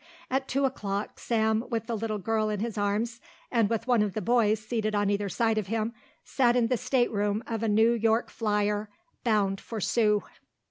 At 0.31 0.47
two 0.47 0.65
o'clock 0.65 1.19
Sam, 1.19 1.63
with 1.69 1.85
the 1.85 1.95
little 1.95 2.17
girl 2.17 2.49
in 2.49 2.59
his 2.59 2.75
arms 2.75 3.21
and 3.51 3.69
with 3.69 3.85
one 3.85 4.01
of 4.01 4.13
the 4.15 4.19
boys 4.21 4.59
seated 4.59 4.95
on 4.95 5.11
either 5.11 5.29
side 5.29 5.59
of 5.59 5.67
him, 5.67 5.93
sat 6.23 6.55
in 6.55 6.73
a 6.73 6.77
stateroom 6.77 7.43
of 7.45 7.61
a 7.61 7.67
New 7.69 7.91
York 7.91 8.31
flyer 8.31 8.89
bound 9.23 9.61
for 9.61 9.79
Sue. 9.79 10.23